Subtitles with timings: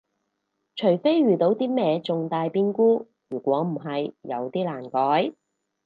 [0.75, 5.31] 除非遇到啲咩重大變故，如果唔係有啲難改